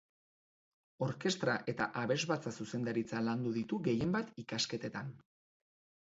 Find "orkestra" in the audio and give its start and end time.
1.07-1.57